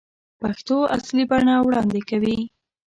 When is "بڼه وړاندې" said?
1.29-2.01